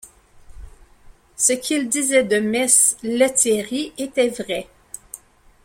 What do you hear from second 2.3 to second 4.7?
mess Lethierry était vrai.